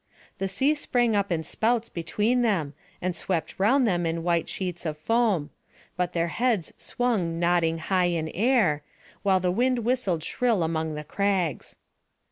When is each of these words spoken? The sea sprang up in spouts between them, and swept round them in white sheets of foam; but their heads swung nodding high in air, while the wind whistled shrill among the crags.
The 0.39 0.47
sea 0.47 0.73
sprang 0.73 1.15
up 1.15 1.31
in 1.31 1.43
spouts 1.43 1.87
between 1.87 2.41
them, 2.41 2.73
and 3.03 3.15
swept 3.15 3.59
round 3.59 3.85
them 3.85 4.07
in 4.07 4.23
white 4.23 4.49
sheets 4.49 4.83
of 4.83 4.97
foam; 4.97 5.51
but 5.95 6.13
their 6.13 6.29
heads 6.29 6.73
swung 6.75 7.37
nodding 7.37 7.77
high 7.77 8.05
in 8.05 8.27
air, 8.29 8.81
while 9.21 9.39
the 9.39 9.51
wind 9.51 9.85
whistled 9.85 10.23
shrill 10.23 10.63
among 10.63 10.95
the 10.95 11.03
crags. 11.03 11.75